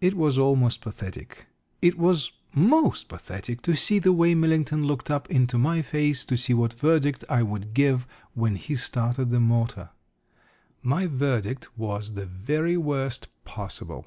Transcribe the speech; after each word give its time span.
It 0.00 0.14
was 0.16 0.38
almost 0.38 0.80
pathetic, 0.80 1.46
it 1.82 1.98
was 1.98 2.32
most 2.54 3.10
pathetic, 3.10 3.60
to 3.60 3.76
see 3.76 3.98
the 3.98 4.10
way 4.10 4.34
Millington 4.34 4.84
looked 4.86 5.10
up 5.10 5.28
into 5.30 5.58
my 5.58 5.82
face 5.82 6.24
to 6.24 6.38
see 6.38 6.54
what 6.54 6.72
verdict 6.72 7.22
I 7.28 7.42
would 7.42 7.74
give 7.74 8.06
when 8.32 8.56
he 8.56 8.76
started 8.76 9.28
the 9.28 9.40
motor. 9.40 9.90
My 10.82 11.06
verdict 11.06 11.76
was 11.76 12.14
the 12.14 12.24
very 12.24 12.78
worst 12.78 13.28
possible. 13.44 14.06